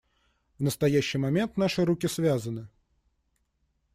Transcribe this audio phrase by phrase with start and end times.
[0.57, 2.67] В настоящий момент наши руки связаны.